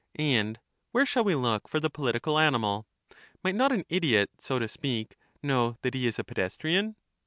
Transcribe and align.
And 0.15 0.57
where 0.93 1.05
shall 1.05 1.23
we 1.23 1.35
look 1.35 1.67
for 1.69 1.79
the 1.79 1.91
f)olitical 1.91 2.41
animal? 2.41 2.87
Might 3.43 3.53
not 3.53 3.71
an 3.71 3.85
idiot, 3.87 4.31
so 4.39 4.57
to 4.57 4.67
speak, 4.67 5.15
know 5.43 5.77
that 5.83 5.93
he 5.93 6.07
is 6.07 6.17
a 6.17 6.23
pedestrian? 6.23 6.95